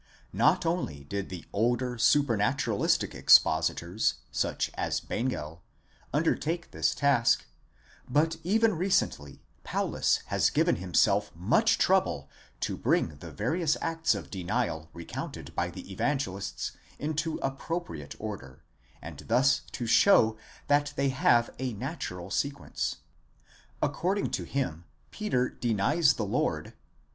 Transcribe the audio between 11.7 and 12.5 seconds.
trouble